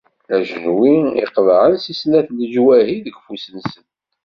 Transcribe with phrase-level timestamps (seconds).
[0.35, 3.85] Ajenwi iqeḍɛen si snat n leǧwahi deg ufus-nsen.